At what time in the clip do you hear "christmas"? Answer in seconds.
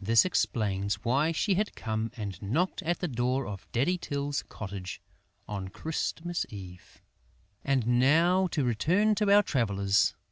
5.70-6.46